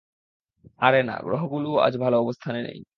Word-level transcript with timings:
আরে 0.81 0.99
না, 1.03 1.13
গ্রহগুলোও 1.23 1.77
আজ 1.79 1.93
ভালো 1.97 2.15
অবস্থানে 2.19 2.59
নেই। 2.63 2.81